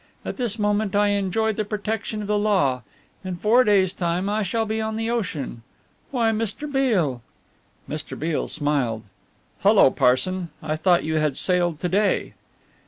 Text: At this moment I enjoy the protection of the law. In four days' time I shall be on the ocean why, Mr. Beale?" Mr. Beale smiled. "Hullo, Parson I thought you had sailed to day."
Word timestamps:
At 0.25 0.37
this 0.37 0.57
moment 0.57 0.95
I 0.95 1.09
enjoy 1.09 1.53
the 1.53 1.63
protection 1.63 2.21
of 2.23 2.27
the 2.27 2.39
law. 2.39 2.81
In 3.23 3.35
four 3.35 3.63
days' 3.63 3.93
time 3.93 4.29
I 4.29 4.41
shall 4.41 4.65
be 4.65 4.81
on 4.81 4.95
the 4.95 5.11
ocean 5.11 5.61
why, 6.09 6.31
Mr. 6.31 6.65
Beale?" 6.67 7.21
Mr. 7.87 8.17
Beale 8.17 8.47
smiled. 8.47 9.03
"Hullo, 9.61 9.91
Parson 9.91 10.49
I 10.63 10.75
thought 10.75 11.03
you 11.03 11.17
had 11.17 11.37
sailed 11.37 11.79
to 11.81 11.87
day." 11.89 12.33